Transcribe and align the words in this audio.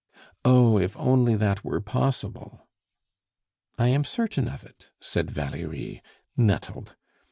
"Oh, 0.43 0.79
if 0.79 0.97
only 0.97 1.35
that 1.35 1.63
were 1.63 1.79
possible!" 1.79 2.67
"I 3.77 3.89
am 3.89 4.03
certain 4.03 4.47
of 4.47 4.63
it," 4.65 4.89
said 4.99 5.29
Valerie, 5.29 6.01
nettled. 6.35 6.95